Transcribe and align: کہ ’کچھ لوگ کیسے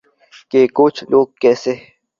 کہ 0.51 0.61
’کچھ 0.77 0.99
لوگ 1.11 1.27
کیسے 1.41 1.73